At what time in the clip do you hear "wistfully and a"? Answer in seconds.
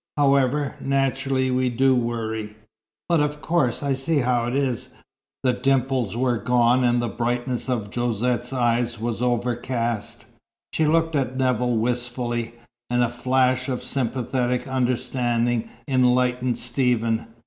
11.77-13.09